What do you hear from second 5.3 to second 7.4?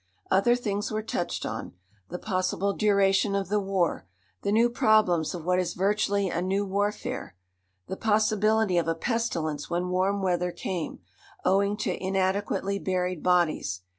of what is virtually a new warfare,